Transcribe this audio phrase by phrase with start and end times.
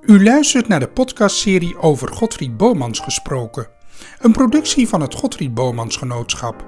[0.00, 3.66] U luistert naar de podcastserie over Godfried Bomans gesproken.
[4.18, 6.64] Een productie van het Godfried Bomans Genootschap.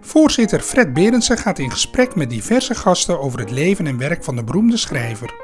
[0.00, 4.36] Voorzitter Fred Berendsen gaat in gesprek met diverse gasten over het leven en werk van
[4.36, 5.34] de beroemde schrijver.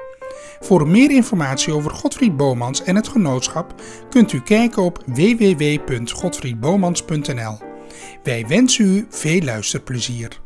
[0.60, 3.74] Voor meer informatie over Godfried Bomans en het genootschap
[4.10, 7.58] kunt u kijken op www.godfriedbomans.nl.
[8.22, 10.42] Wij wensen u veel luisterplezier.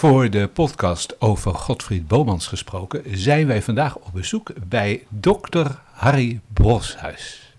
[0.00, 6.40] Voor de podcast over Godfried Bomans gesproken zijn wij vandaag op bezoek bij dokter Harry
[6.52, 7.54] Broshuis.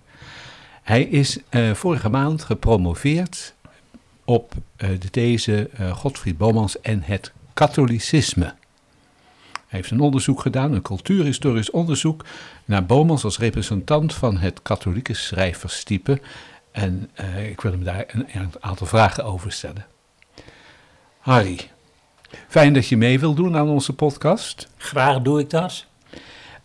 [0.82, 3.54] Hij is uh, vorige maand gepromoveerd
[4.26, 8.46] op uh, de these uh, Godfried Bomans en het katholicisme.
[9.52, 12.26] Hij heeft een onderzoek gedaan, een cultuurhistorisch onderzoek,
[12.66, 16.22] naar Bomans als representant van het katholieke schrijverstype.
[16.72, 17.10] En
[17.50, 19.86] ik wil hem daar een aantal vragen over stellen.
[21.20, 21.70] Harry,
[22.48, 24.68] Fijn dat je mee wilt doen aan onze podcast.
[24.78, 25.86] Graag doe ik dat.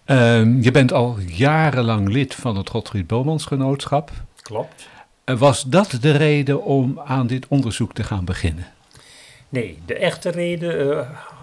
[0.07, 4.11] Uh, je bent al jarenlang lid van het Godfried Bomans Genootschap.
[4.43, 4.89] Klopt.
[5.25, 8.67] Uh, was dat de reden om aan dit onderzoek te gaan beginnen?
[9.49, 11.01] Nee, de echte reden uh,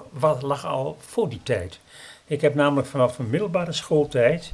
[0.09, 1.79] wat, lag al voor die tijd.
[2.25, 4.53] Ik heb namelijk vanaf een middelbare schooltijd,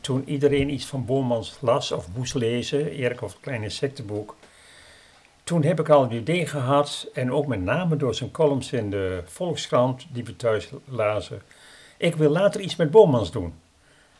[0.00, 4.36] toen iedereen iets van Bomans las of moest lezen, Erik of het kleine insectenboek,
[5.48, 8.90] toen heb ik al een idee gehad, en ook met name door zijn columns in
[8.90, 11.42] de Volkskrant, die we thuis lazen.
[11.96, 13.54] Ik wil later iets met Bomans doen.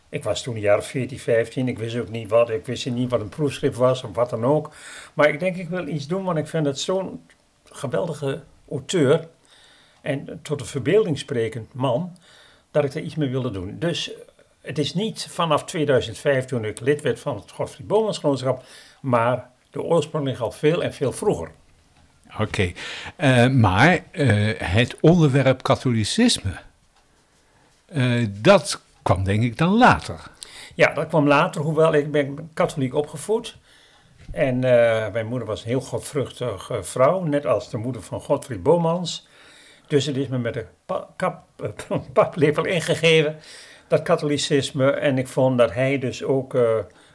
[0.08, 2.90] Ik was toen een jaar of 14, 15, ik wist ook niet wat, ik wist
[2.90, 4.70] niet wat een proefschrift was of wat dan ook.
[5.14, 7.22] Maar ik denk, ik wil iets doen, want ik vind het zo'n
[7.64, 9.28] geweldige auteur
[10.00, 12.16] en tot de verbeelding sprekend man,
[12.70, 13.76] dat ik er iets mee wilde doen.
[13.78, 14.10] Dus
[14.60, 18.64] het is niet vanaf 2005 toen ik lid werd van het Godfried Bomans Genootschap,
[19.00, 21.50] maar de oorsprong ligt al veel en veel vroeger.
[22.32, 22.74] Oké, okay.
[23.46, 26.52] uh, maar uh, het onderwerp katholicisme,
[27.92, 30.20] uh, dat kwam denk ik dan later.
[30.74, 33.56] Ja, dat kwam later, hoewel ik ben katholiek opgevoed.
[34.30, 34.58] En
[35.12, 39.26] mijn moeder was een heel godvruchtige vrouw, net als de moeder van Godfried Bomans.
[39.86, 41.42] Dus het is me met de pa kap,
[42.12, 43.36] paplepel ingegeven,
[43.86, 44.90] dat katholicisme.
[44.90, 46.54] En ik vond dat hij dus ook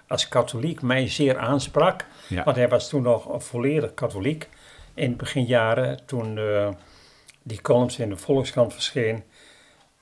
[0.08, 2.06] als katholiek mij zeer aansprak.
[2.28, 2.44] Ja.
[2.44, 4.50] Want hij was toen nog volledig katholiek
[4.94, 6.70] in het beginjaren, toen uh,
[7.44, 9.24] die columns in de Volkskrant verscheen.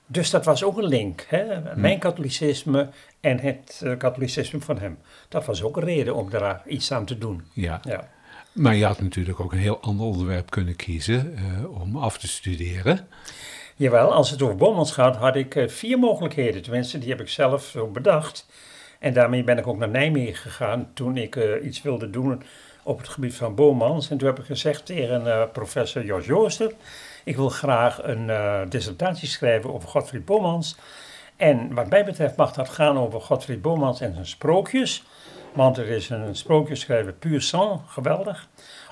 [0.06, 1.26] Dus dat was ook een link.
[1.28, 1.54] Hè?
[1.54, 1.80] Hm.
[1.80, 2.88] Mijn katholicisme
[3.20, 4.98] en het uh, katholicisme van hem.
[5.28, 7.42] Dat was ook een reden om daar iets aan te doen.
[7.52, 7.80] Ja.
[7.84, 8.08] ja.
[8.52, 12.28] Maar je had natuurlijk ook een heel ander onderwerp kunnen kiezen uh, om af te
[12.28, 13.08] studeren.
[13.76, 16.62] Jawel, als het over Bomans gaat, had ik vier mogelijkheden.
[16.62, 18.46] Tenminste, die heb ik zelf zo bedacht.
[19.02, 22.42] En daarmee ben ik ook naar Nijmegen gegaan toen ik uh, iets wilde doen
[22.82, 24.10] op het gebied van Bomans.
[24.10, 26.72] En toen heb ik gezegd tegen uh, professor Jos Jooster,
[27.24, 30.76] ik wil graag een uh, dissertatie schrijven over Godfried Bomans.
[31.36, 35.04] En wat mij betreft mag dat gaan over Godfried Bomans en zijn sprookjes.
[35.52, 38.48] Want er is een sprookjeschrijver puur sang, geweldig.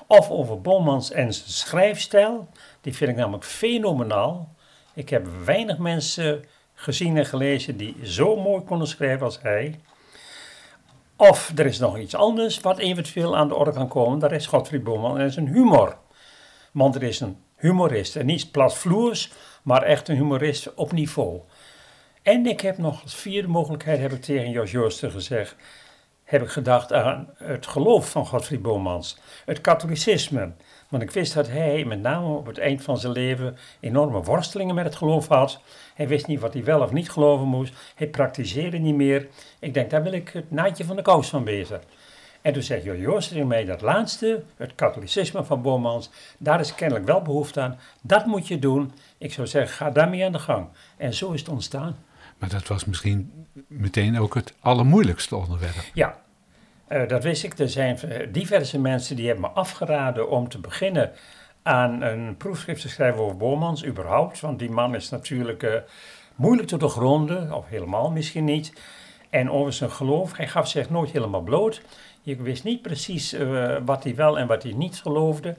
[0.07, 2.47] Of over Bomans en zijn schrijfstijl.
[2.81, 4.55] Die vind ik namelijk fenomenaal.
[4.93, 9.79] Ik heb weinig mensen gezien en gelezen die zo mooi konden schrijven als hij.
[11.29, 14.19] Of er is nog iets anders wat eventueel aan de orde kan komen.
[14.19, 15.97] Dat is Godfried Boeman en zijn humor.
[16.71, 18.15] Want er is een humorist.
[18.15, 19.31] En niet platvloers,
[19.63, 21.41] maar echt een humorist op niveau.
[22.21, 25.55] En ik heb nog als vierde mogelijkheid, heb ik tegen Jos Joosten gezegd,
[26.23, 29.17] heb ik gedacht aan het geloof van Godfried Bomans.
[29.45, 30.51] Het katholicisme.
[30.91, 34.75] Want ik wist dat hij met name op het eind van zijn leven enorme worstelingen
[34.75, 35.61] met het geloof had.
[35.95, 37.73] Hij wist niet wat hij wel of niet geloven moest.
[37.95, 39.27] Hij praktiseerde niet meer.
[39.59, 41.81] Ik denk, daar wil ik het naadje van de kous van wezen.
[42.41, 47.05] En toen zei Joost tegen mij, dat laatste, het katholicisme van Bomans, daar is kennelijk
[47.05, 47.79] wel behoefte aan.
[48.01, 48.93] Dat moet je doen.
[49.17, 50.67] Ik zou zeggen, ga daarmee aan de gang.
[50.97, 51.97] En zo is het ontstaan.
[52.37, 55.75] Maar dat was misschien meteen ook het allermoeilijkste onderwerp.
[55.93, 56.21] Ja,
[56.91, 57.59] uh, dat wist ik.
[57.59, 57.99] Er zijn
[58.31, 61.11] diverse mensen die hebben me afgeraden om te beginnen
[61.63, 64.39] aan een proefschrift te schrijven over Bomans, überhaupt.
[64.39, 65.75] Want die man is natuurlijk uh,
[66.35, 68.73] moeilijk te doorgronden, of helemaal misschien niet.
[69.29, 71.81] En over zijn geloof, hij gaf zich nooit helemaal bloot.
[72.21, 73.35] Je wist niet precies
[73.85, 75.55] wat hij wel en wat hij niet geloofde.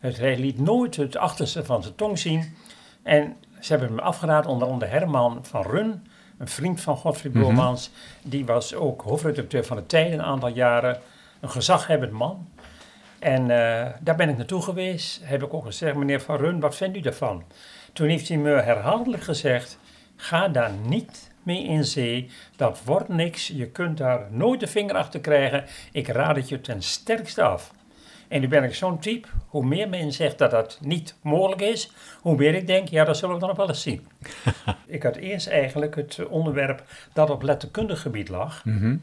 [0.00, 2.56] Hij liet nooit het achterste van zijn tong zien.
[3.02, 6.06] En ze hebben hem afgeraden, onder andere Herman van Run,
[6.40, 7.90] een vriend van Godfried mm Bomans.
[8.22, 11.00] Die was ook hoofdredacteur van de Tijd een aantal jaren.
[11.40, 12.48] Een gezaghebbend man.
[13.18, 15.20] En uh, daar ben ik naartoe geweest.
[15.22, 17.42] Heb ik ook gezegd, meneer Van Run, wat vindt u daarvan?
[17.92, 19.78] Toen heeft hij me herhaaldelijk gezegd,
[20.16, 22.30] ga daar niet mee in zee.
[22.56, 23.46] Dat wordt niks.
[23.46, 25.64] Je kunt daar nooit de vinger achter krijgen.
[25.92, 27.72] Ik raad het je ten sterkste af.
[28.30, 31.90] En nu ben ik zo'n type, hoe meer men zegt dat dat niet mogelijk is,
[32.20, 34.06] hoe meer ik denk, ja, dat zullen we dan nog wel eens zien.
[34.86, 36.82] ik had eerst eigenlijk het onderwerp
[37.12, 38.64] dat op letterkundig gebied lag.
[38.64, 38.96] Mhm.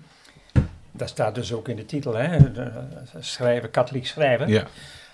[0.92, 2.52] Dat staat dus ook in de titel, hè?
[2.52, 2.72] de-
[3.20, 4.48] schrijven, katholiek schrijven.
[4.48, 4.64] Ja.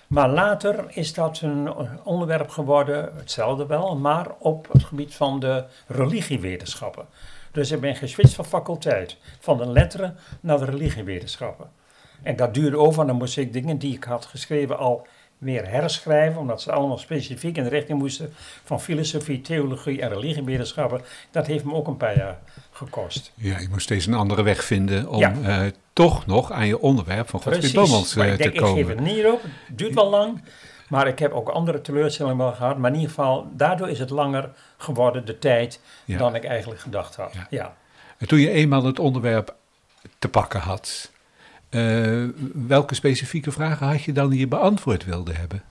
[0.06, 1.70] Maar later is dat een
[2.04, 7.06] onderwerp geworden, hetzelfde wel, maar op het gebied van de religiewetenschappen.
[7.52, 11.70] Dus ik ben geswitcht van faculteit, van de letteren naar de religiewetenschappen.
[12.24, 15.06] En dat duurde over, en dan moest ik dingen die ik had geschreven al
[15.38, 18.32] weer herschrijven, omdat ze allemaal specifiek in de richting moesten
[18.64, 21.00] van filosofie, theologie en religiewetenschappen.
[21.30, 22.38] Dat heeft me ook een paar jaar
[22.70, 23.32] gekost.
[23.34, 25.34] ja, je moest steeds een andere weg vinden om Ja.
[25.42, 27.74] eh, toch nog aan je onderwerp van Godfried
[28.16, 28.88] Maar eh, ik te denk, ik geef komen.
[28.88, 29.42] het niet op.
[29.42, 30.42] Het duurt wel lang.
[30.88, 32.78] Maar ik heb ook andere teleurstellingen wel gehad.
[32.78, 36.18] Maar in ieder geval, daardoor is het langer geworden, de tijd, Ja.
[36.18, 37.32] dan ik eigenlijk gedacht had.
[37.34, 37.46] Ja.
[37.50, 37.76] Ja.
[38.18, 39.54] En toen je eenmaal het onderwerp
[40.18, 41.10] te pakken had,
[41.74, 42.24] eh,
[42.66, 45.62] welke specifieke vragen had je dan die je beantwoord wilde hebben?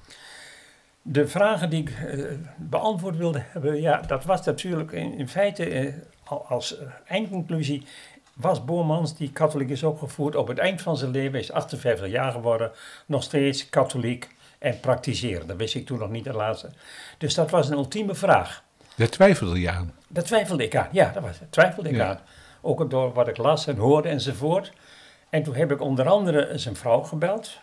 [1.02, 2.24] De vragen die ik eh,
[2.58, 7.84] beantwoord wilde hebben, ja, dat was natuurlijk in, in feite eh, al- als eindconclusie.
[8.34, 12.32] Was Boormans, die katholiek is opgevoed, op het eind van zijn leven, is 58 jaar
[12.32, 12.72] geworden,
[13.06, 14.28] nog steeds katholiek
[14.60, 15.48] en praktiseren.
[15.48, 16.70] Dat wist ik toen nog niet, de laatste.
[17.18, 18.64] Dus dat was een ultieme vraag.
[18.96, 19.94] Daar twijfelde je aan.
[20.08, 20.88] Dat twijfelde ik aan.
[20.92, 21.38] Ja, dat was.
[21.50, 22.08] Twijfelde ik Ja.
[22.10, 22.20] aan.
[22.62, 24.72] Ook door wat ik las en hoorde enzovoort.
[25.34, 27.60] En toen heb ik onder andere zijn vrouw gebeld.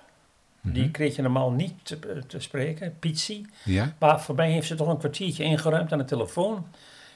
[0.61, 3.47] Die kreeg je normaal niet te, te spreken, Pietsie.
[3.65, 3.95] Ja?
[3.99, 6.67] Maar voor mij heeft ze toch een kwartiertje ingeruimd aan de telefoon.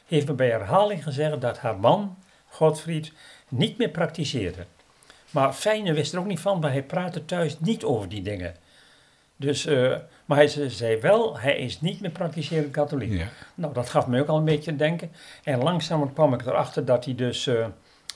[0.06, 2.16] Heeft me bij herhaling gezegd dat haar man,
[2.48, 3.12] Godfried,
[3.48, 4.64] niet meer praktiseerde.
[5.30, 8.54] Maar Fijne wist er ook niet van, maar hij praatte thuis niet over die dingen.
[9.36, 13.12] Dus, eh, maar hij ze- zei wel, hij is niet meer praktiserend katholiek.
[13.12, 13.28] Ja.
[13.54, 15.12] Nou, dat gaf me ook al een beetje denken.
[15.44, 17.66] En langzaam kwam ik erachter dat hij dus eh,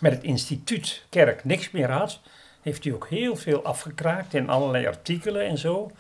[0.00, 2.20] met het instituut Kerk niks meer had.
[2.62, 5.90] Heeft hij ook heel veel afgekraakt in allerlei artikelen en zo.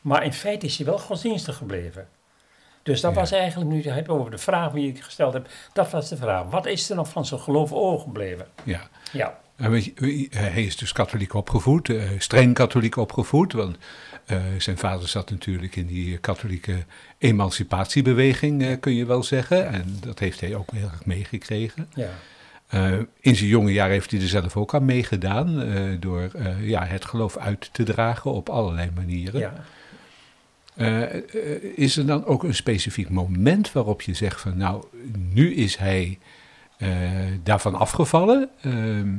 [0.00, 2.08] Maar in feite is hij wel godsdienstig gebleven.
[2.82, 3.20] Dus dat Ja.
[3.20, 6.50] was eigenlijk, nu hebt over de vraag die ik gesteld heb, dat was de vraag.
[6.50, 8.46] Wat is er nog van zijn geloof overgebleven?
[8.64, 8.88] ja.
[9.12, 9.38] Ja,
[10.30, 13.76] hij is dus katholiek opgevoed, eh, streng katholiek opgevoed, want
[14.26, 16.84] eh, zijn vader zat natuurlijk in die katholieke
[17.18, 19.68] emancipatiebeweging, eh, kun je wel zeggen.
[19.68, 21.88] En dat heeft hij ook heel erg meegekregen.
[21.94, 22.08] ja,
[22.68, 26.68] Eh, in zijn jonge jaar heeft hij er zelf ook aan meegedaan, eh, door eh,
[26.68, 29.40] ja, het geloof uit te dragen op allerlei manieren.
[29.40, 29.52] ja.
[31.74, 34.84] Is er dan ook een specifiek moment waarop je zegt van nou,
[35.32, 36.18] nu is hij
[37.42, 38.50] daarvan afgevallen?
[38.62, 39.16] Ehm,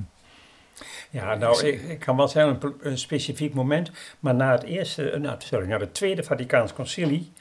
[1.10, 5.36] Ja, nou, ik, ik kan wel zeggen een, specifiek moment, maar na het eerste, nou,
[5.40, 7.32] sorry, na het tweede Vaticaans Concilie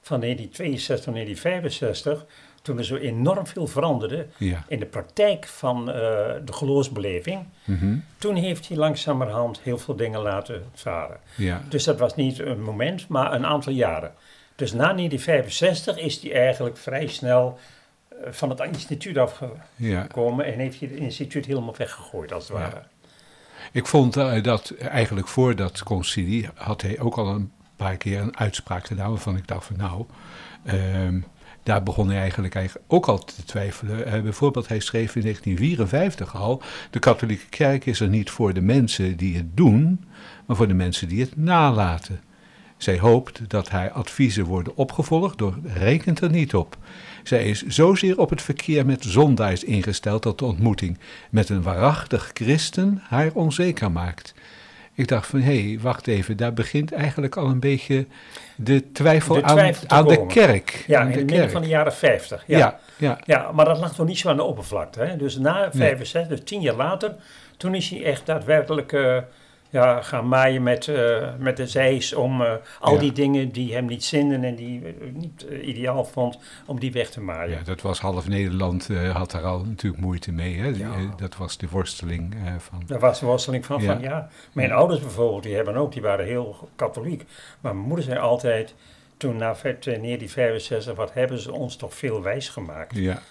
[0.00, 2.26] van 1962 tot 1965,
[2.62, 4.64] toen er zo enorm veel veranderde ja.
[4.68, 5.94] in de praktijk van eh,
[6.44, 7.96] de geloofsbeleving, Mhm.
[8.18, 11.16] toen heeft hij langzamerhand heel veel dingen laten varen.
[11.36, 11.62] ja.
[11.68, 14.12] Dus dat was niet een moment, maar een aantal jaren.
[14.56, 17.58] Dus na 1965 is hij eigenlijk vrij snel
[18.08, 19.22] eh, van het instituut ja.
[19.22, 22.82] afgekomen en heeft hij het instituut helemaal weggegooid, als het ware.
[23.72, 28.20] Ik vond eh, dat eigenlijk voor dat concilie had hij ook al een paar keer
[28.20, 30.06] een uitspraak gedaan waarvan ik dacht van nou,
[30.64, 31.20] ehm,
[31.62, 34.06] daar begon hij eigenlijk, ook al te twijfelen.
[34.06, 38.60] Eh, bijvoorbeeld hij schreef in 1954 al, de katholieke kerk is er niet voor de
[38.60, 40.04] mensen die het doen,
[40.46, 42.20] maar voor de mensen die het nalaten.
[42.76, 46.76] Zij hoopt dat haar adviezen worden opgevolgd, door rekent er niet op.
[47.22, 50.98] Zij is zozeer op het verkeer met zondaars ingesteld dat de ontmoeting
[51.30, 54.34] met een waarachtig christen haar onzeker maakt.
[54.94, 58.06] Ik dacht van, hé, hey, wacht even, daar begint eigenlijk al een beetje
[58.56, 60.84] de twijfel, De twijfel aan, aan de kerk.
[60.86, 62.44] Ja, aan in de het midden van de jaren 50.
[62.46, 62.58] Ja.
[62.58, 65.00] ja, ja, Ja, maar dat lag toch niet zo aan de oppervlakte.
[65.00, 65.16] Hè?
[65.16, 67.14] Dus na 65, dus tien jaar later,
[67.56, 69.16] toen is hij echt daadwerkelijk eh,
[69.72, 73.00] ja, gaan maaien met, eh, met de zeis om eh, al Ja.
[73.00, 76.92] die dingen die hem niet zinden en die eh, niet eh, ideaal vond, om die
[76.92, 77.58] weg te maaien.
[77.58, 80.58] ja, dat was half Nederland, had daar al natuurlijk moeite mee.
[80.58, 80.66] Hè?
[80.68, 80.90] Ja.
[81.16, 82.82] dat was de worsteling van...
[82.86, 83.92] Daar was de worsteling van, Ja.
[83.92, 84.28] van ja.
[84.52, 87.24] Mijn ouders bijvoorbeeld, die hebben ook, die waren heel katholiek.
[87.60, 88.74] Maar mijn moeder zei altijd,
[89.16, 92.96] toen na vet- eh, 1965, wat hebben ze ons toch veel wijs gemaakt.
[92.96, 93.22] Ja,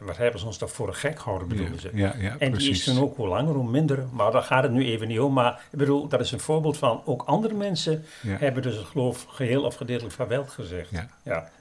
[0.00, 1.90] wat hebben ze ons toch voor een gek gehouden, bedoelden ze.
[1.94, 2.78] ja, ja, En die precies.
[2.78, 4.04] is toen ook hoe langer, hoe minder.
[4.12, 5.32] Maar daar gaat het nu even niet om.
[5.32, 8.36] Maar ik bedoel, dat is een voorbeeld van ook andere mensen Ja.
[8.38, 10.90] hebben dus het geloof geheel of gedeeltelijk vaarwel gezegd.
[10.90, 11.08] Ja.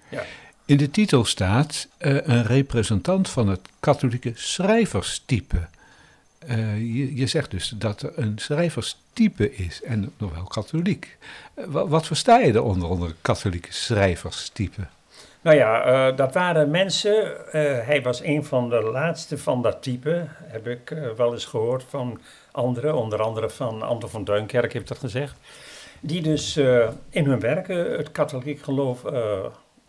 [0.10, 0.24] ja.
[0.66, 5.68] In de titel staat eh, een representant van het katholieke schrijverstype.
[6.40, 11.18] Eh, je, je zegt dus dat er een schrijverstype is en nog wel katholiek.
[11.54, 14.82] Eh, wa- wat versta je eronder onder katholieke schrijverstype?
[15.48, 17.52] Nou ja, eh, dat waren mensen.
[17.52, 21.46] eh, hij was een van de laatste van dat type, heb ik eh, wel eens
[21.46, 22.96] gehoord van anderen.
[22.96, 25.38] Onder andere van Anton van Duinkerk heeft dat gezegd.
[26.00, 26.58] Die dus
[27.10, 29.02] in hun werken het katholiek geloof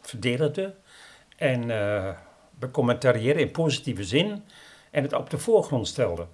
[0.01, 0.75] verdedigden
[1.37, 2.11] en eh
[2.59, 4.45] becommentarieerden in positieve zin
[4.91, 6.29] en het op de voorgrond stelden.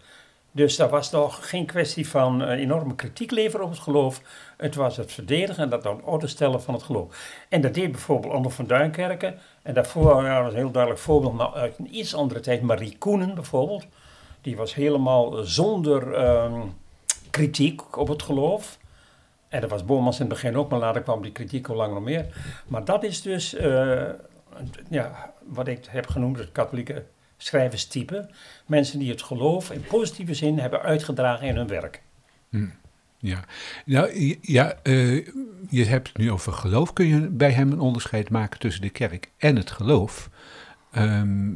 [0.57, 4.21] Dus daar was nog geen kwestie van eh, enorme kritiek leveren op het geloof.
[4.57, 7.37] Het was het verdedigen en dat aan orde stellen van het geloof.
[7.49, 9.39] En dat deed bijvoorbeeld Anton van Duinkerken.
[9.63, 12.63] En daarvoor ja, dat was een heel duidelijk voorbeeld, maar uit een iets andere tijd,
[12.63, 13.87] Marie Koenen bijvoorbeeld.
[14.41, 16.61] Die was helemaal zonder ehm,
[17.31, 18.79] kritiek op het geloof.
[19.49, 22.03] En dat was Bomans in het begin ook, maar later kwam die kritiek al langer
[22.03, 22.27] meer.
[22.67, 24.03] Maar dat is dus eh,
[24.91, 27.05] ja, wat ik heb genoemd het katholieke
[27.45, 28.31] schrijverstype.
[28.67, 32.03] Mensen die het geloof in positieve zin hebben uitgedragen in hun werk.
[33.19, 33.45] Ja,
[33.85, 35.27] nou, ja eh,
[35.69, 36.93] je hebt het nu over geloof.
[36.93, 40.31] Kun je bij hem een onderscheid maken tussen de kerk en het geloof?
[40.93, 41.53] Ehm,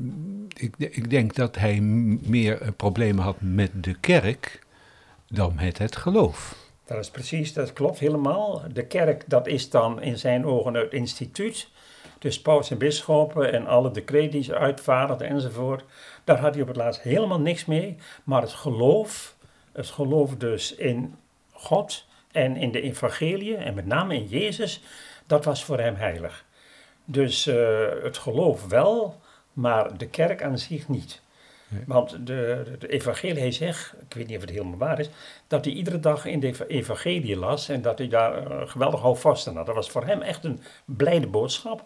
[0.49, 4.67] ik, ik denk dat hij meer eh, problemen had met de kerk
[5.29, 6.57] dan met het geloof.
[6.85, 8.63] Dat is precies, dat klopt helemaal.
[8.73, 11.69] De kerk, dat is dan in zijn ogen het instituut.
[12.19, 15.85] Dus paus en bisschoppen en alle decreten die ze uitvaardigden enzovoort.
[16.25, 17.97] Daar had hij op het laatst helemaal niks mee.
[18.25, 19.37] Maar het geloof,
[19.73, 21.17] het geloof dus in
[21.53, 24.83] God en in de evangelie en met name in Jezus,
[25.27, 26.45] dat was voor hem heilig.
[27.05, 29.21] Dus eh, het geloof wel,
[29.53, 31.21] maar de kerk aan zich niet.
[31.69, 31.83] Nee.
[31.87, 35.11] Want de, de, de evangelie, hij zegt, ik weet niet of het helemaal waar is,
[35.47, 39.47] dat hij iedere dag in de evangelie las en dat hij daar eh, geweldig houvast
[39.47, 39.67] aan had.
[39.67, 41.85] Dat was voor hem echt een blijde boodschap.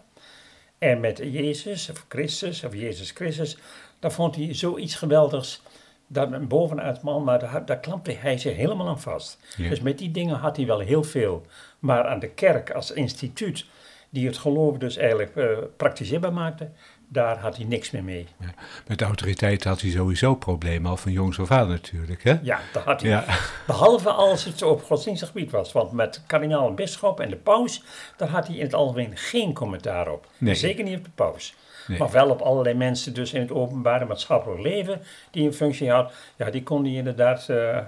[0.83, 3.57] En met Jezus, of Christus, of Jezus Christus,
[3.99, 5.61] daar vond hij zoiets geweldigs.
[6.07, 9.39] Dat een bovenuit man, maar daar, daar klampte hij zich helemaal aan vast.
[9.57, 9.69] Ja.
[9.69, 11.45] Dus met die dingen had hij wel heel veel.
[11.79, 13.65] Maar aan de kerk als instituut,
[14.09, 16.69] die het geloof dus eigenlijk eh praktiseerbaar maakte,
[17.07, 18.27] daar had hij niks meer mee.
[18.39, 18.53] Ja.
[18.87, 22.23] Met de autoriteit had hij sowieso problemen al van jongs af aan natuurlijk.
[22.23, 22.39] Hè?
[22.41, 23.09] Ja, dat had hij.
[23.09, 23.25] Ja.
[23.67, 25.71] Behalve als het op godsdienstig gebied was.
[25.71, 27.83] Want met kardinaal en bisschop en de paus,
[28.17, 30.27] daar had hij in het algemeen geen commentaar op.
[30.37, 30.55] Nee.
[30.55, 31.55] Zeker niet op de paus.
[31.87, 31.97] Nee.
[31.97, 36.13] Maar wel op allerlei mensen dus in het openbare maatschappelijk leven die een functie had.
[36.35, 37.79] Ja, die kon hij inderdaad eh,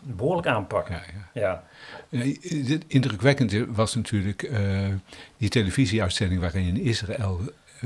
[0.00, 0.94] behoorlijk aanpakken.
[0.94, 1.02] Ja,
[1.32, 1.40] ja.
[1.40, 1.62] Ja.
[2.20, 4.88] Eh, Indrukwekkend was natuurlijk eh,
[5.36, 7.40] die televisieuitzending waarin in Israël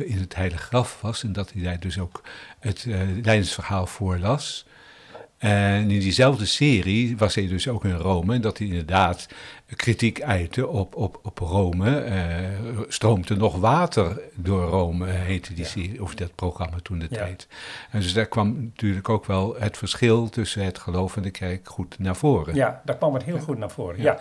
[0.06, 2.22] in het Heilige Graf was en dat hij daar dus ook
[2.60, 4.66] het eh lijdensverhaal voorlas.
[5.38, 9.28] En in diezelfde serie was hij dus ook in Rome en dat hij inderdaad
[9.76, 11.96] kritiek uitte op, op, op Rome.
[11.98, 15.70] Eh stroomde nog water door Rome, heette die Ja.
[15.70, 17.16] serie, of dat programma toen de Ja.
[17.16, 17.46] tijd.
[17.90, 21.68] En dus daar kwam natuurlijk ook wel het verschil tussen het geloof en de kerk
[21.68, 22.54] goed naar voren.
[22.54, 24.02] Ja, daar kwam het heel goed naar voren.
[24.02, 24.18] Ja.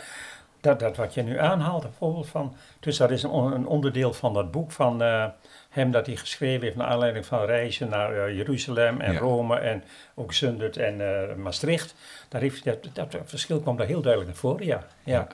[0.68, 2.56] Dat, dat wat je nu aanhaalt, een voorbeeld van.
[2.80, 5.26] Dus dat is een, on- een onderdeel van dat boek van eh,
[5.70, 9.20] hem dat hij geschreven heeft naar aanleiding van reizen naar eh, Jeruzalem en Ja.
[9.20, 9.84] Rome en
[10.16, 11.96] ook Zundert en eh, Maastricht.
[12.30, 14.88] Daar heeft, dat, dat verschil kwam daar heel duidelijk naar voren, ja.
[15.04, 15.14] ja.
[15.14, 15.28] Ja.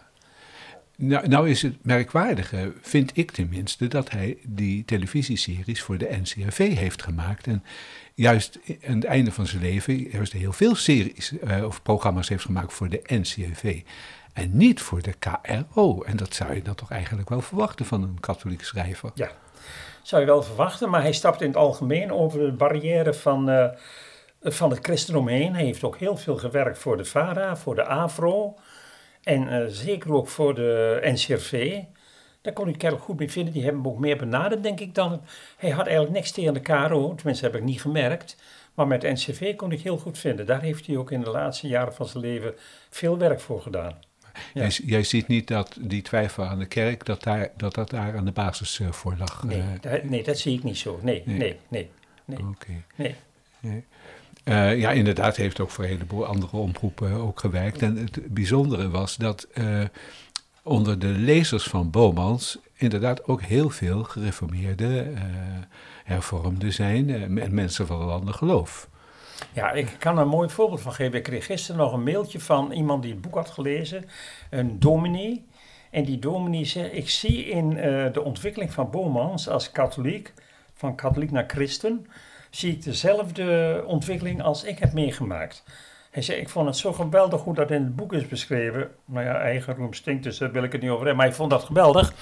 [0.96, 6.75] Nou, nou is het merkwaardige, vind ik tenminste, dat hij die televisieseries voor de NCRV
[6.78, 7.48] heeft gemaakt.
[7.48, 7.63] En
[8.13, 11.34] juist aan het einde van zijn leven juist heel veel series
[11.66, 13.82] of programma's heeft gemaakt voor de NCRV.
[14.34, 16.02] En niet voor de KRO.
[16.02, 19.12] En dat zou je dan toch eigenlijk wel verwachten van een katholieke schrijver.
[19.13, 19.32] Ja,
[20.02, 23.70] zou je wel verwachten, maar hij stapt in het algemeen over de barrière van, eh,
[24.42, 25.54] van het christendom heen.
[25.54, 28.56] Hij heeft ook heel veel gewerkt voor de VARA, voor de AVRO
[29.24, 31.82] en eh, zeker ook voor de NCRV.
[32.42, 33.54] Daar kon ik kennelijk goed mee vinden.
[33.54, 35.22] Die hebben hem ook meer benaderd, denk ik, dan...
[35.58, 38.38] Hij had eigenlijk niks tegen de KRO, tenminste heb ik niet gemerkt.
[38.74, 40.46] Maar met de NCRV kon ik heel goed vinden.
[40.46, 42.54] Daar heeft hij ook in de laatste jaren van zijn leven
[42.90, 44.00] veel werk voor gedaan.
[44.54, 44.62] Ja.
[44.62, 48.18] Jij, jij ziet niet dat die twijfel aan de kerk, dat daar, dat, dat daar
[48.18, 49.44] aan de basis eh, voor lag.
[49.44, 49.66] Nee, eh.
[49.82, 51.00] dat, nee, dat zie ik niet zo.
[51.02, 51.38] Nee, Nee.
[51.38, 51.90] nee, nee,
[52.25, 52.84] nee, Oké.
[52.96, 53.16] nee.
[53.60, 53.84] Nee.
[54.44, 57.82] Eh, ja, inderdaad heeft ook voor een heleboel andere omroepen ook gewerkt.
[57.82, 59.48] En het bijzondere was dat
[60.63, 65.13] onder de lezers van Bomans inderdaad ook heel veel gereformeerde,
[66.04, 68.90] hervormden zijn en mensen van een ander geloof.
[69.51, 71.17] Ja, ik kan een mooi voorbeeld van geven.
[71.17, 74.05] Ik kreeg gisteren nog een mailtje van iemand die het boek had gelezen,
[74.50, 75.45] een dominee.
[75.91, 80.33] En die dominee zegt, ik zie in eh, de ontwikkeling van Bomans als katholiek,
[80.73, 82.07] van katholiek naar christen,
[82.50, 85.63] zie ik dezelfde ontwikkeling als ik heb meegemaakt.
[86.13, 88.91] Hij zei, ik vond het zo geweldig hoe dat in het boek is beschreven.
[89.05, 91.15] Nou ja, eigen roem stinkt, dus daar wil ik het niet over hebben.
[91.15, 92.13] Maar hij vond dat geweldig.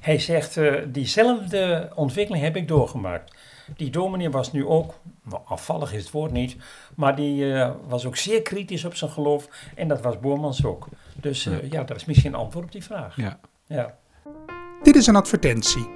[0.00, 3.34] Hij zegt, eh, diezelfde ontwikkeling heb ik doorgemaakt.
[3.76, 6.56] Die dominee was nu ook, nou, afvallig is het woord niet,
[6.96, 9.48] maar die eh, was ook zeer kritisch op zijn geloof.
[9.74, 10.88] En dat was Boormans ook.
[11.14, 13.16] Dus eh, ja, dat is misschien een antwoord op die vraag.
[13.16, 13.38] Ja.
[13.66, 13.94] Ja.
[14.82, 15.88] Dit is een advertentie.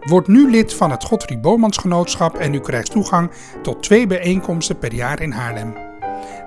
[0.00, 3.30] Word nu lid van het Godfried Bomansgenootschap en u krijgt toegang
[3.62, 5.83] tot twee bijeenkomsten per jaar in Haarlem.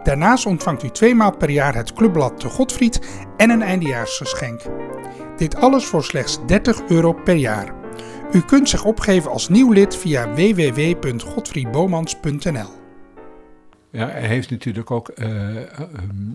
[0.03, 4.62] Daarnaast ontvangt u tweemaal per jaar het clubblad De Godfried en een eindejaarsgeschenk.
[5.38, 7.74] Dit alles voor slechts 30 euro per jaar.
[8.32, 12.75] U kunt zich opgeven als nieuw lid via www.godfriedbomans.nl.
[13.91, 15.56] Ja, hij heeft natuurlijk ook uh,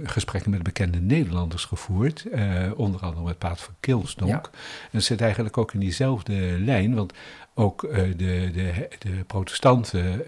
[0.03, 2.27] gesprekken met bekende Nederlanders gevoerd.
[2.35, 4.31] Uh, onder andere met Paat van Kilsdonk.
[4.31, 4.43] Ja.
[4.91, 6.95] En zit eigenlijk ook in diezelfde lijn.
[6.95, 7.13] Want
[7.55, 8.15] ook de,
[8.53, 10.25] de, de protestanten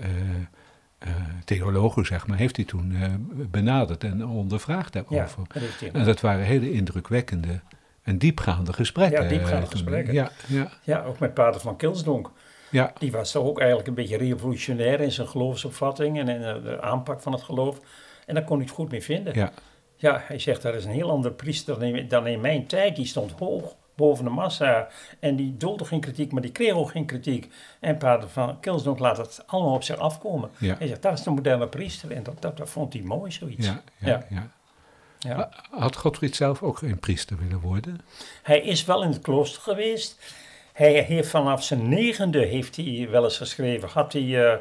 [1.45, 2.95] theologen, zeg maar, heeft hij toen
[3.51, 5.43] benaderd en ondervraagd daarover.
[5.81, 7.61] Ja, en dat waren hele indrukwekkende
[8.03, 9.23] en diepgaande gesprekken.
[9.23, 10.15] Ja, diepgaande gesprekken.
[10.15, 10.69] Ja, ja.
[10.83, 12.31] ja, ook met Pater van Kilsdonk.
[12.71, 12.93] Ja.
[12.99, 17.33] Die was ook eigenlijk een beetje revolutionair in zijn geloofsopvatting en in de aanpak van
[17.33, 17.81] het geloof.
[18.27, 19.35] En daar kon hij het goed mee vinden.
[19.35, 19.53] Ja.
[19.97, 22.97] Ja, hij zegt, dat is een heel ander priester dan in mijn tijd.
[22.97, 24.89] Die stond hoog boven de massa
[25.21, 27.53] en die doelde geen kritiek, maar die kreeg ook geen kritiek.
[27.81, 30.51] En Pater van Kilsdonk laat het allemaal op zich afkomen.
[30.59, 30.77] Ja.
[30.79, 33.67] Hij zegt, dat is de moderne priester en dat, dat, dat vond hij mooi, zoiets.
[33.67, 34.51] Ja, ja, ja.
[35.19, 35.51] ja.
[35.71, 38.01] Had Godfried zelf ook geen priester willen worden?
[38.43, 40.19] Hij is wel in het klooster geweest.
[40.73, 44.55] Hij heeft vanaf zijn negende, heeft hij wel eens geschreven, had hij uh,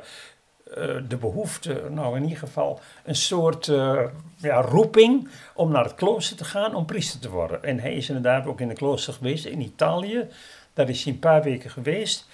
[1.07, 4.01] de behoefte, nou in ieder geval een soort uh,
[4.35, 7.63] ja, roeping om naar het klooster te gaan om priester te worden.
[7.63, 10.27] En hij is inderdaad ook in het klooster geweest in Italië.
[10.73, 12.27] Daar is hij een paar weken geweest.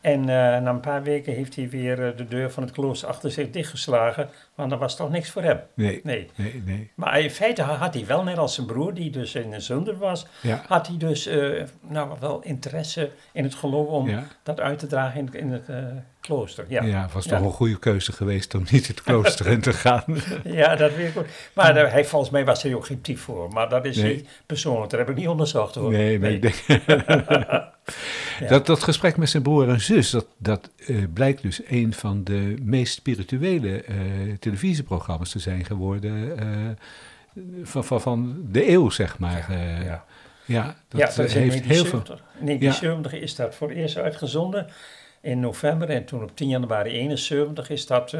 [0.00, 3.30] En uh, na een paar weken heeft hij weer de deur van het klooster achter
[3.30, 5.60] zich dichtgeslagen, want er was toch niks voor hem.
[5.74, 6.30] Nee, nee.
[6.34, 6.90] nee, nee.
[6.94, 9.98] Maar in feite had hij wel, net als zijn broer, die dus in een zunder
[9.98, 10.62] was, ja.
[10.66, 14.24] had hij dus uh, nou, wel interesse in het geloof om ja.
[14.42, 15.68] dat uit te dragen in, in het
[16.26, 16.64] klooster.
[16.68, 20.04] Ja, ja was toch een goede keuze geweest om niet het klooster in te gaan.
[20.44, 21.26] ja, dat weet ik goed.
[21.52, 24.14] Maar daar, hij, volgens mij was er ook geen type voor, maar dat is nee.
[24.14, 25.90] niet persoonlijk, dat heb ik niet onderzocht hoor.
[25.90, 26.40] Nee, nee.
[26.40, 26.52] nee.
[26.52, 26.94] ik denk...
[28.40, 28.48] Ja.
[28.48, 32.24] Dat, dat gesprek met zijn broer en zus, dat, dat uh, blijkt dus een van
[32.24, 33.96] de meest spirituele uh,
[34.50, 39.52] televisieprogramma's te zijn geworden uh, van, van, van de eeuw, zeg maar.
[39.52, 40.04] Ja, ja.
[40.44, 42.02] ja dat, ja, dat heeft heel veel.
[42.38, 44.66] In 1970 is dat voor het eerst uitgezonden
[45.20, 48.16] in november en toen op 10 januari 71 is dat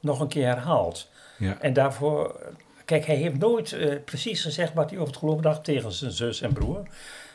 [0.00, 1.10] nog een keer herhaald.
[1.38, 1.60] Ja.
[1.60, 2.40] En daarvoor,
[2.84, 6.40] kijk, hij heeft nooit precies gezegd wat hij over het geloof dacht tegen zijn zus
[6.40, 6.82] en broer.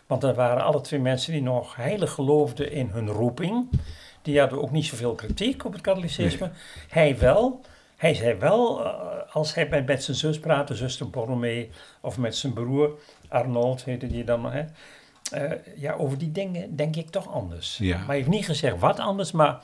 [0.08, 3.70] Want er waren alle twee mensen die nog heilig geloofden in hun roeping.
[4.22, 6.52] Die hadden ook niet zoveel kritiek op het katholicisme.
[6.90, 7.62] Hij wel.
[8.04, 8.94] Hij zei wel, uh,
[9.32, 14.24] als hij met, zijn zus praatte, zuster Borromee, of met zijn broer Arnold, heette die
[14.24, 14.64] dan, hè,
[15.34, 17.78] uh, ja, over die dingen denk ik toch anders.
[17.78, 17.98] Ja.
[17.98, 19.62] Maar hij heeft niet gezegd wat anders, maar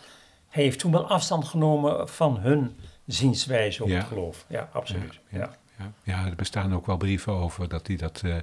[0.49, 2.75] hij heeft toen wel afstand genomen van hun
[3.05, 3.97] zienswijze op ja.
[3.97, 4.45] het geloof.
[4.47, 5.19] Ja, absoluut.
[5.29, 5.49] Ja,
[6.03, 6.25] ja.
[6.25, 8.21] er bestaan ook wel brieven over dat hij dat...
[8.25, 8.35] Uh,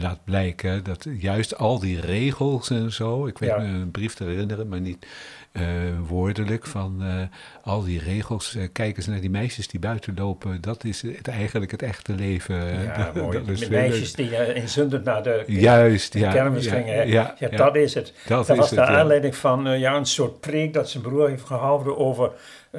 [0.00, 3.58] laat blijken dat juist al die regels en zo, ik weet ja.
[3.58, 5.06] me een brief te herinneren, maar niet
[5.52, 5.62] uh,
[6.08, 7.22] woordelijk, van uh,
[7.62, 11.70] al die regels, kijk eens naar die meisjes die buiten lopen, dat is het, eigenlijk
[11.70, 12.82] het echte leven.
[12.82, 13.38] Ja, mooi.
[13.38, 17.08] Dat is meisjes die in Zundert naar de, juist, ja, kermis ja, gingen.
[17.08, 18.12] Ja, ja, dat is het.
[18.26, 21.44] Dat, dat was de het, aanleiding van ja, een soort preek dat zijn broer heeft
[21.44, 22.30] gehouden over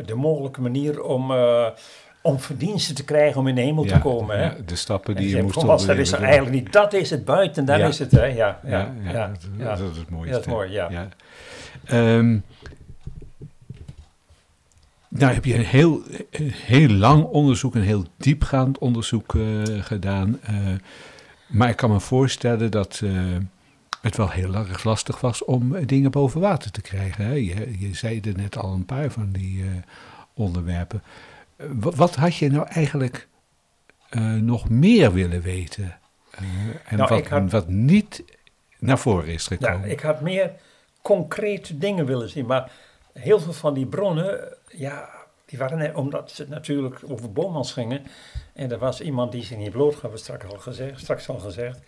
[0.06, 1.32] de mogelijke manier om
[2.21, 4.38] om verdiensten te krijgen om in de hemel ja, te komen.
[4.38, 4.43] Hè?
[4.43, 6.73] Ja, de stappen die je moest was, dat is er eigenlijk niet.
[6.73, 8.12] Dat is het buiten, daar is het.
[8.12, 8.25] Hè?
[8.25, 10.31] Ja, ja, ja, dat, dat, is het mooiste.
[10.31, 11.07] Dat is mooi, ja.
[11.91, 12.43] Um,
[15.07, 16.01] nou heb je een heel,
[16.53, 20.39] heel lang onderzoek, een heel diepgaand onderzoek uh, gedaan.
[20.49, 20.57] Uh,
[21.47, 23.21] maar ik kan me voorstellen dat uh,
[24.01, 27.25] het wel heel erg lastig was om dingen boven water te krijgen.
[27.25, 27.34] Hè?
[27.34, 29.63] Je, je zei er net al een paar van die
[30.34, 31.03] onderwerpen.
[31.69, 33.28] Wat, had je nou eigenlijk
[34.12, 36.00] uh, nog meer willen weten?
[36.36, 36.41] Uh,
[36.86, 38.24] en nou, wat, had, wat, niet
[38.80, 39.88] naar voren is gekomen?
[39.88, 40.52] Ja, ik had meer
[41.02, 42.45] concrete dingen willen zien.
[42.45, 42.71] Maar
[43.13, 45.10] heel veel van die bronnen, ja,
[45.45, 48.04] die waren omdat ze natuurlijk over Bomans gingen.
[48.54, 51.00] En er was iemand die zich niet blootgaf, straks al gezegd.
[51.00, 51.80] Straks al gezegd.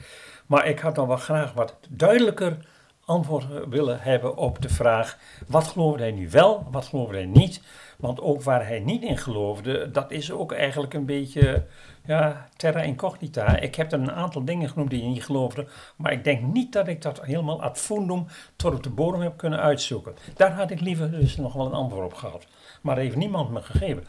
[0.46, 2.58] Maar ik had dan wel graag wat duidelijker
[3.06, 7.62] antwoord willen hebben op de vraag: wat geloofde hij nu wel, wat geloofde hij niet?
[8.04, 11.66] Want ook waar hij niet in geloofde, dat is ook eigenlijk een beetje
[12.06, 13.58] ja, terra incognita.
[13.58, 16.74] Ik heb er een aantal dingen genoemd die hij niet geloofde, maar ik denk niet
[16.74, 20.14] dat ik dat helemaal ad fundum tot op de bodem heb kunnen uitzoeken.
[20.36, 22.46] Daar had ik liever dus nog wel een antwoord op gehad.
[22.82, 24.04] Maar heeft niemand me gegeven.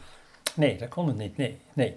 [0.55, 1.37] Nee, dat kon het niet.
[1.37, 1.95] Nee, nee.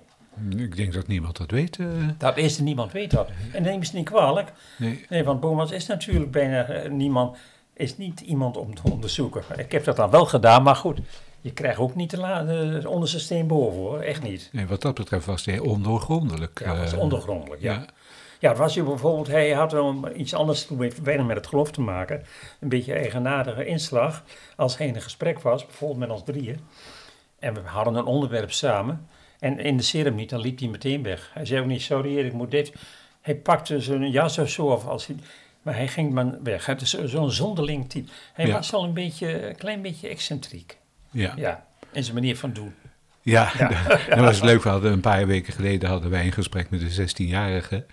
[0.57, 1.79] Ik denk dat niemand dat weet.
[1.79, 2.09] Uh...
[2.19, 3.29] Dat is niemand weet dat.
[3.53, 4.53] En neem ze niet kwalijk.
[4.79, 5.05] Nee.
[5.09, 7.37] nee want Bomas is natuurlijk bijna uh, niemand,
[7.73, 9.43] is niet iemand om te onderzoeken.
[9.57, 11.01] Ik heb dat dan wel gedaan, maar goed.
[11.41, 14.49] Je krijgt ook niet te laten uh, onder zijn steen boven hoor, echt niet.
[14.53, 16.61] Nee, wat dat betreft was hij ondoorgrondelijk.
[16.65, 17.73] Ja, was ondergrondelijk, ja.
[17.73, 17.85] ja.
[18.41, 21.47] Ja, het was hij bijvoorbeeld, hij had wel iets anders, toen heeft weinig met het
[21.47, 22.25] geloof te maken.
[22.61, 24.23] Een beetje eigenaardige inslag.
[24.57, 26.61] Als hij in een gesprek was, bijvoorbeeld met ons drieën.
[27.39, 29.07] En we hadden een onderwerp samen.
[29.39, 31.31] En in de serum niet, dan liep hij meteen weg.
[31.35, 32.73] Hij zei ook niet, sorry, ik moet dit.
[33.21, 35.17] Hij pakte zijn jas of zo, of als hij,
[35.63, 36.67] maar hij ging maar weg.
[36.67, 38.11] Het is zo'n zonderling type.
[38.33, 38.53] Hij Ja.
[38.53, 40.79] was al een beetje, een klein beetje excentriek.
[41.11, 42.75] Ja, Ja, in zijn manier van doen.
[43.23, 43.51] ja.
[44.09, 44.63] dat was leuk.
[44.63, 47.87] We hadden een paar weken geleden hadden wij een gesprek met een 16-jarige.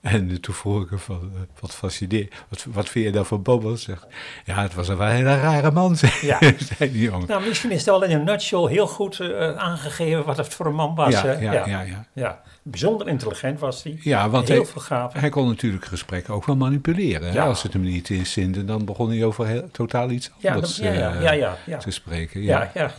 [0.00, 3.26] En eh, toen vroeg ik hem van, eh, wat fascineert, wat, wat vind je dan
[3.26, 3.76] van Bobo?
[3.76, 4.06] Zegt,
[4.44, 6.38] ja, het was een wel een hele rare man, zei, Ja.
[6.78, 7.28] zei die jongen.
[7.28, 10.66] Nou, misschien is het wel in een nutshell heel goed eh, aangegeven wat het voor
[10.66, 11.12] een man was.
[11.12, 11.32] ja, hè?
[11.32, 12.06] ja, ja, ja.
[12.12, 13.98] Ja, bijzonder intelligent was hij.
[14.00, 17.32] Ja, want heel hij, hij kon natuurlijk gesprekken ook wel manipuleren.
[17.32, 17.46] Ja.
[17.46, 20.92] Als het hem niet inzinde, dan begon hij over heel, totaal iets anders dat- ja,
[20.92, 21.78] ja, eh, ja, ja, ja.
[21.78, 22.42] te spreken.
[22.42, 22.90] Ja, Ja,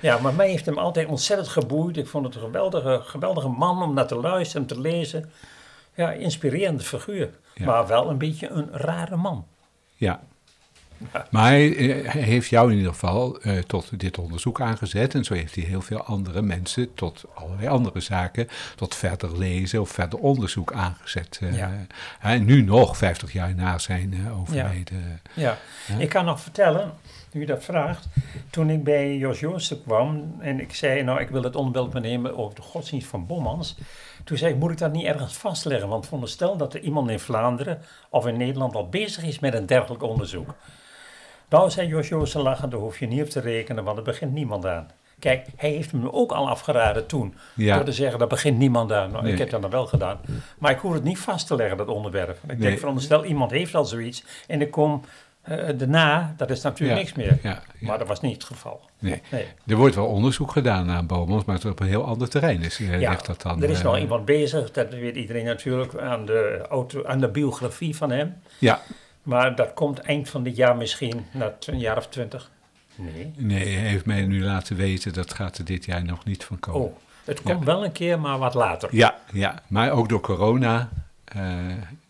[0.00, 0.18] ja.
[0.18, 1.96] maar mij heeft hem altijd ontzettend geboeid.
[1.96, 5.30] Ik vond het een geweldige, geweldige man om naar te luisteren, te lezen.
[5.94, 7.30] Ja, inspirerende figuur.
[7.64, 9.46] Maar wel een beetje een rare man.
[9.96, 10.20] Ja.
[11.30, 15.14] Maar hij, eh, hij heeft jou in ieder geval eh, tot dit onderzoek aangezet.
[15.14, 19.80] En zo heeft hij heel veel andere mensen tot allerlei andere zaken, tot verder lezen
[19.80, 21.38] of verder onderzoek aangezet.
[21.42, 21.56] eh.
[21.56, 21.70] Ja.
[22.20, 25.20] En nu nog, 50 jaar na zijn eh, overleden.
[25.34, 25.58] Ja.
[25.98, 26.92] ik kan nog vertellen,
[27.32, 28.06] nu je dat vraagt.
[28.50, 32.36] Toen ik bij Jos Joosten kwam en ik zei, nou ik wil het onderwerp nemen
[32.36, 33.76] over de godsdienst van Bommans.
[34.24, 35.88] Toen zei ik, moet ik dat niet ergens vastleggen?
[35.88, 37.78] Want veronderstel dat er iemand in Vlaanderen
[38.10, 40.54] of in Nederland al bezig is met een dergelijk onderzoek.
[41.50, 44.32] Nou, zei Jos Joosten lachen, daar hoef je niet op te rekenen, want er begint
[44.32, 44.88] niemand aan.
[45.18, 47.34] Kijk, hij heeft me ook al afgeraden toen.
[47.54, 47.74] Ja.
[47.76, 49.10] Door te zeggen, daar begint niemand aan.
[49.10, 49.32] Nou, Nee.
[49.32, 50.20] ik heb dat dan wel gedaan.
[50.58, 52.30] Maar ik hoef het niet vast te leggen, dat onderwerp.
[52.42, 52.56] Ik Nee.
[52.56, 54.24] denk, veronderstel, iemand heeft al zoiets.
[54.46, 55.04] En ik kom
[55.42, 57.04] eh, daarna, dat is natuurlijk Ja.
[57.04, 57.38] niks meer.
[57.42, 57.62] Ja.
[57.80, 58.80] Maar dat was niet het geval.
[58.98, 59.22] Nee.
[59.30, 59.46] Nee.
[59.66, 62.80] Er wordt wel onderzoek gedaan naar Bomans, maar het op een heel ander terrein is.
[62.80, 66.26] eh, Ja, dat dan, er is eh, nog iemand bezig, dat weet iedereen natuurlijk, aan
[66.26, 68.34] de, auto, aan de biografie van hem.
[68.58, 68.80] Ja,
[69.22, 72.50] Maar dat komt eind van dit jaar misschien, na een jaar of twintig.
[72.94, 73.32] Nee.
[73.36, 76.58] nee, hij heeft mij nu laten weten dat gaat er dit jaar nog niet van
[76.58, 76.80] komen.
[76.80, 78.88] Oh, het komt wel een keer, maar wat later.
[78.92, 80.88] Ja, ja, maar ook door corona
[81.24, 81.58] eh,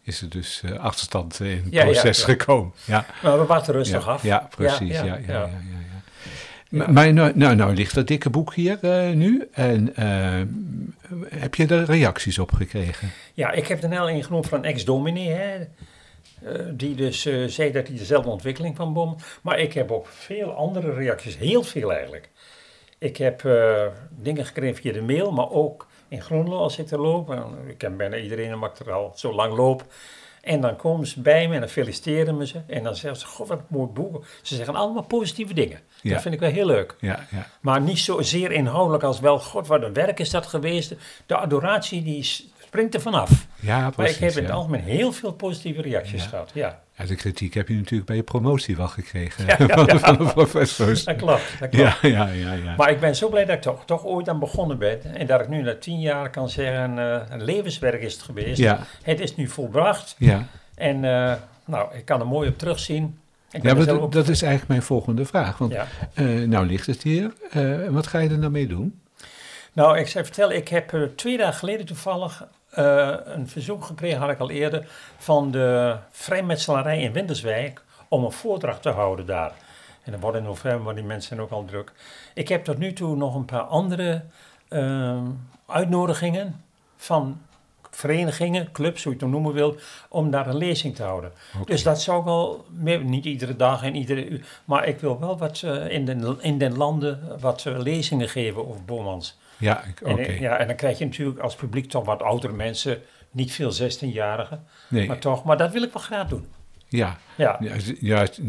[0.02, 2.24] is er dus eh, achterstand in het Ja, proces ja.
[2.24, 2.72] gekomen.
[2.84, 4.22] Ja, Maar we wachten rustig ja, af.
[4.22, 4.96] ja, precies.
[4.96, 5.50] Ja, ja, ja, ja, ja, Ja.
[6.70, 9.48] Maar, maar nou, nou, nou ligt dat dikke boek hier eh, nu.
[9.52, 10.40] En eh,
[11.28, 13.10] heb je er reacties op gekregen?
[13.34, 15.68] Ja, ik heb er nou een genoemd van ex-dominee,
[16.44, 19.16] eh, die dus eh, zei dat hij dezelfde ontwikkeling van bom.
[19.42, 22.28] Maar ik heb ook veel andere reacties, heel veel eigenlijk.
[22.98, 27.00] Ik heb eh, dingen gekregen via de mail, maar ook in Groenlo als ik er
[27.00, 27.34] loop.
[27.66, 29.84] Ik ken bijna iedereen omdat ik er al zo lang loop.
[30.40, 32.60] En dan komen ze bij me en dan feliciteren me ze.
[32.66, 34.24] En dan zeggen ze, god wat een mooi boek.
[34.42, 35.80] Ze zeggen allemaal positieve dingen.
[36.02, 36.12] Ja.
[36.12, 36.96] Dat vind ik wel heel leuk.
[37.00, 37.46] Ja, ja.
[37.60, 40.94] Maar niet zozeer inhoudelijk als wel, god wat een werk is dat geweest.
[41.26, 43.46] De adoratie die springt er vanaf.
[43.60, 44.14] Ja, Maar precies.
[44.16, 44.52] ik heb in het ja.
[44.54, 46.28] algemeen heel veel positieve reacties Ja.
[46.28, 46.50] gehad.
[46.54, 49.98] Ja, Ja, de kritiek heb je natuurlijk bij je promotie wel gekregen Ja, van, ja.
[49.98, 51.04] van de professors.
[51.04, 51.42] dat klopt.
[51.60, 51.98] Dat klopt.
[52.02, 52.74] Ja, ja, ja, ja.
[52.76, 55.14] Maar ik ben zo blij dat ik toch, toch ooit aan begonnen ben.
[55.14, 58.58] En dat ik nu na tien jaar kan zeggen, eh, een levenswerk is het geweest.
[58.58, 60.14] Ja, Het is nu volbracht.
[60.18, 60.46] ja.
[60.74, 61.32] En eh,
[61.64, 63.18] nou, ik kan er mooi op terugzien.
[63.62, 65.58] Ja maar dat, dat is eigenlijk mijn volgende vraag.
[65.58, 65.86] Want ja.
[66.14, 67.32] eh, nou ligt het hier.
[67.50, 69.00] Eh, wat ga je er nou mee doen?
[69.72, 74.30] Nou, ik zou vertellen, ik heb twee dagen geleden toevallig eh, een verzoek gekregen, had
[74.30, 79.52] ik al eerder, van de vrijmetselarij in Winterswijk om een voordracht te houden daar.
[80.02, 81.92] En dat wordt in november, want die mensen zijn ook al druk.
[82.34, 84.22] Ik heb tot nu toe nog een paar andere
[84.68, 85.22] eh,
[85.66, 86.64] uitnodigingen
[86.96, 87.40] van
[87.90, 89.76] verenigingen, clubs, hoe je het dan noemen wil,
[90.08, 91.32] om daar een lezing te houden.
[91.64, 95.38] Dus dat zou wel, meer, niet iedere dag en iedere uur, maar ik wil wel
[95.38, 99.38] wat eh, in, den, in den landen wat eh, lezingen geven over Bomans.
[99.60, 100.32] Ja, oké.
[100.32, 104.64] ja, en dan krijg je natuurlijk als publiek toch wat oudere mensen, niet veel 16-jarigen,
[104.88, 106.46] Nee, maar toch, maar dat wil ik wel graag doen.
[106.90, 107.16] Ja.
[107.36, 107.58] Ja.
[108.00, 108.40] Ja, het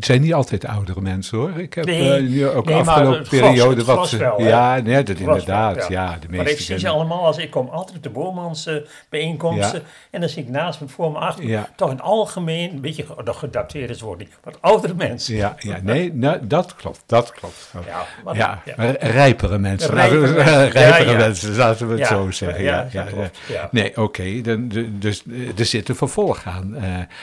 [0.00, 1.50] zijn niet altijd oudere mensen hoor.
[1.58, 4.10] Ik heb Nee, eh, nu ook nee, afgelopen periode wat.
[4.10, 4.48] wel, hè?
[4.48, 5.76] ja, nee, dat wel, inderdaad.
[5.76, 5.86] ja.
[5.88, 6.62] Ja, de Maar ik meeste.
[6.62, 8.74] zie ze allemaal als ik kom altijd op de Boomans eh,
[9.08, 11.68] bijeenkomsten en dan zie ik naast me voor me achter Ja.
[11.76, 15.34] toch in het algemeen, een beetje gedateerd is niet, wat oudere mensen.
[15.36, 17.70] Ja, ja, nee, nou, dat klopt, dat klopt.
[17.86, 19.90] Ja, maar- ja, maar rijpere mensen.
[19.94, 22.64] Rijpere mensen, rijpere laten we het zo zeggen.
[22.64, 23.68] Ja.
[23.70, 26.76] Nee, oké, dan- de- dus eh, er zit een vervolg aan.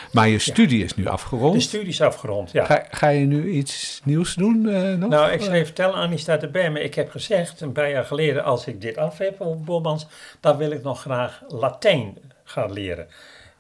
[0.08, 1.54] Eh, maar je studie is nu afgerond.
[1.54, 2.66] De studie is afgerond, ja.
[2.66, 5.10] Ga, ga je nu iets nieuws doen eh, nog?
[5.10, 8.06] Nou, ik zou je vertellen, Annie staat erbij, maar ik heb gezegd een paar jaar
[8.06, 10.08] geleden, als ik dit af heb over Bobbans,
[10.40, 13.08] dan wil ik nog graag Latijn gaan leren.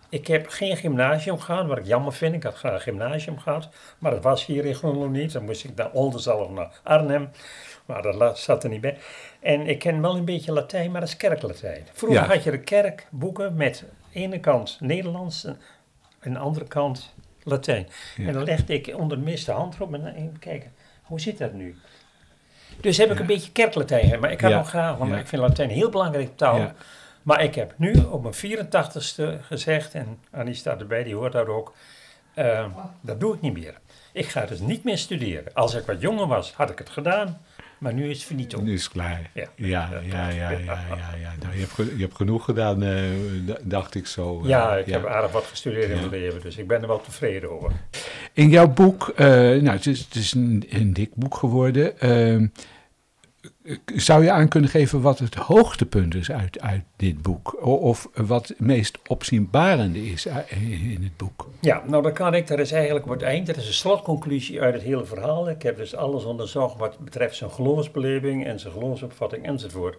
[0.09, 2.35] Ik heb geen gymnasium gehad, wat ik jammer vind.
[2.35, 5.31] Ik had graag gymnasium gehad, maar dat was hier in Groenlo niet.
[5.31, 7.29] Dan moest ik naar Oldenzaal of naar Arnhem,
[7.85, 8.97] maar dat zat er niet bij.
[9.39, 11.87] En ik ken wel een beetje Latijn, maar dat is kerklatijn.
[11.93, 12.27] Vroeger Ja.
[12.27, 15.47] had je de kerkboeken met aan de ene kant Nederlands
[16.21, 17.87] en aan de andere kant Latijn.
[18.15, 18.27] Ja.
[18.27, 21.37] En dan legde ik onder de mis de hand erop en even kijken, hoe zit
[21.37, 21.75] dat nu?
[22.81, 24.57] Dus heb ik een beetje kerklatijn, maar ik had Ja.
[24.57, 26.71] nog graag, want ik vind Latijn een heel belangrijke taal.
[27.23, 31.47] Maar ik heb nu op mijn 84ste gezegd, en Annie staat erbij, die hoort dat
[31.47, 31.73] ook,
[32.33, 32.65] eh,
[33.01, 33.73] dat doe ik niet meer.
[34.13, 35.53] Ik ga dus niet meer studeren.
[35.53, 37.41] Als ik wat jonger was, had ik het gedaan,
[37.81, 38.61] maar nu is het finito.
[38.61, 39.29] Nu is het klaar.
[39.33, 39.47] Ja.
[39.55, 41.33] Ja, ja, ja, ja, ja.
[41.41, 42.99] Nou, je, hebt, je hebt genoeg gedaan, eh,
[43.61, 44.41] dacht ik zo.
[44.43, 47.01] eh, Ja, ik heb aardig wat gestudeerd in mijn leven, dus ik ben er wel
[47.01, 47.71] tevreden over.
[48.33, 51.93] In jouw boek, eh, nou, het is, het is een, een dik boek geworden.
[53.63, 57.65] Eh, zou je aan kunnen geven wat het hoogtepunt is uit, uit dit boek?
[57.65, 61.47] Of wat het meest opzienbarende is u- in het boek?
[61.59, 62.47] Ja, nou dat kan ik.
[62.47, 63.47] Dat is eigenlijk het eind.
[63.47, 65.49] Dat is een slotconclusie uit het hele verhaal.
[65.49, 69.97] Ik heb dus alles onderzocht wat betreft zijn geloofsbeleving en zijn geloofsopvatting enzovoort.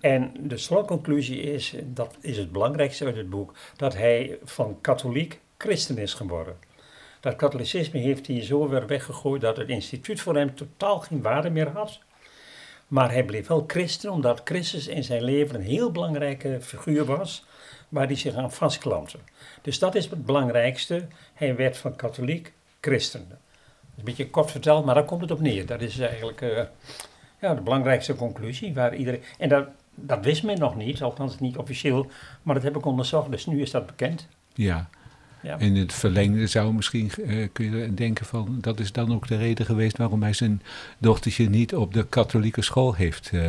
[0.00, 5.40] En de slotconclusie is, dat is het belangrijkste uit het boek, dat hij van katholiek
[5.58, 6.54] christen is geworden.
[7.20, 11.50] Dat katholicisme heeft hij zo weer weggegooid dat het instituut voor hem totaal geen waarde
[11.50, 11.98] meer had.
[12.90, 17.44] Maar hij bleef wel christen, omdat Christus in zijn leven een heel belangrijke figuur was,
[17.88, 19.18] waar hij zich aan vastklampte.
[19.62, 21.06] Dus dat is het belangrijkste.
[21.34, 23.28] Hij werd van katholiek christen.
[23.28, 23.38] Dat
[23.90, 25.66] is een beetje kort verteld, maar daar komt het op neer.
[25.66, 26.62] Dat is eigenlijk eh,
[27.40, 28.74] ja, de belangrijkste conclusie.
[28.74, 32.10] Waar iedereen, en dat, dat wist men nog niet, althans niet officieel,
[32.42, 34.28] maar dat heb ik onderzocht, dus nu is dat bekend.
[34.54, 34.88] Ja.
[35.42, 35.58] Ja.
[35.58, 39.36] In het verlengde zou misschien eh, kun je denken van dat is dan ook de
[39.36, 40.62] reden geweest waarom hij zijn
[40.98, 43.42] dochtertje niet op de katholieke school heeft eh,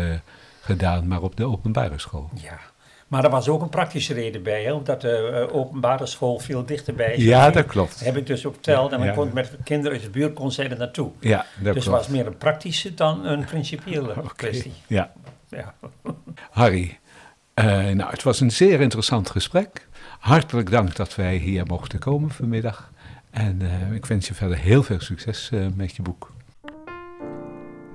[0.61, 2.29] gedaan, maar op de openbare school.
[2.41, 2.59] Ja.
[3.07, 6.65] Maar er was ook een praktische reden bij, hè, omdat de eh, openbare school veel
[6.65, 7.23] dichterbij is.
[7.23, 7.99] Ja, dat klopt.
[8.05, 9.13] heb ik dus ook verteld en dan Ja.
[9.13, 11.11] kon met kinderen uit de buurt kon zij er naartoe.
[11.19, 11.97] Ja, dat dus het klopt.
[11.97, 14.73] was meer een praktische dan een principiële kwestie.
[14.87, 15.11] Ja.
[15.49, 15.73] Ja.
[16.51, 16.99] Harry,
[17.93, 19.87] nou, het was een zeer interessant gesprek.
[20.21, 22.91] Hartelijk dank dat wij hier mochten komen vanmiddag.
[23.29, 26.31] En eh, ik wens je verder heel veel succes eh, met je boek.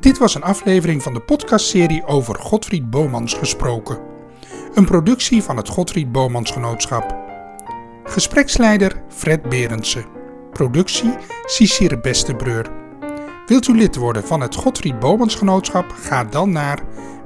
[0.01, 3.99] Dit was een aflevering van de podcastserie over Godfried Bomans gesproken.
[4.75, 7.17] Een productie van het Godfried Bomans Genootschap.
[8.05, 10.05] Gespreksleider Fred Berendsen.
[10.53, 12.71] Productie Cicere Bestebreur.
[13.47, 15.91] Wilt u lid worden van het Godfried Bomans Genootschap?
[15.91, 16.83] Ga dan naar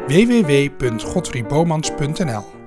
[0.07, 2.60] www.godfriedbomans.nl